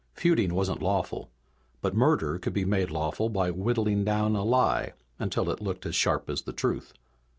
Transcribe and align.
Feuding 0.15 0.55
wasn't 0.55 0.81
lawful, 0.81 1.29
but 1.79 1.93
murder 1.93 2.39
could 2.39 2.53
be 2.53 2.65
made 2.65 2.89
lawful 2.89 3.29
by 3.29 3.51
whittling 3.51 4.03
down 4.03 4.35
a 4.35 4.41
lie 4.43 4.93
until 5.19 5.51
it 5.51 5.61
looked 5.61 5.85
as 5.85 5.93
sharp 5.93 6.27
as 6.27 6.41
the 6.41 6.53
truth. 6.53 6.91